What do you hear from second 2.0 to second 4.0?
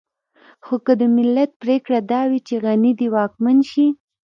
دا وي چې غني دې واکمن شي.